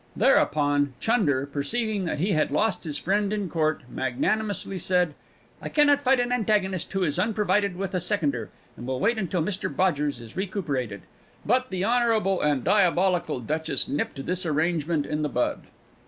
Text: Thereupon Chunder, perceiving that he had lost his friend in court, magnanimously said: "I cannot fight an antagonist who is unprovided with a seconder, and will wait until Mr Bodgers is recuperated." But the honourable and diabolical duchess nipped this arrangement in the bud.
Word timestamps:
Thereupon 0.15 0.95
Chunder, 0.99 1.45
perceiving 1.45 2.05
that 2.05 2.17
he 2.17 2.31
had 2.31 2.49
lost 2.49 2.85
his 2.85 2.97
friend 2.97 3.31
in 3.31 3.47
court, 3.49 3.83
magnanimously 3.87 4.79
said: 4.79 5.13
"I 5.61 5.69
cannot 5.69 6.01
fight 6.01 6.19
an 6.19 6.31
antagonist 6.31 6.91
who 6.93 7.03
is 7.03 7.19
unprovided 7.19 7.75
with 7.75 7.93
a 7.93 7.99
seconder, 8.01 8.49
and 8.75 8.87
will 8.87 8.99
wait 8.99 9.19
until 9.19 9.43
Mr 9.43 9.69
Bodgers 9.69 10.19
is 10.19 10.35
recuperated." 10.35 11.03
But 11.45 11.69
the 11.69 11.85
honourable 11.85 12.41
and 12.41 12.63
diabolical 12.63 13.41
duchess 13.41 13.87
nipped 13.87 14.25
this 14.25 14.43
arrangement 14.43 15.05
in 15.05 15.21
the 15.21 15.29
bud. 15.29 15.65